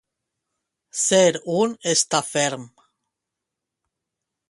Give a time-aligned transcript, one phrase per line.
[1.01, 2.67] Ser un estaferm.